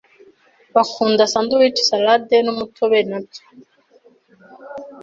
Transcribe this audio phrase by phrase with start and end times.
[0.75, 3.41] Bakunda sandwiches, salade, numutobe, nabyo.